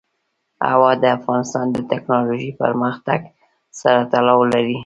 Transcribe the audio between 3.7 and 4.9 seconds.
سره تړاو لري.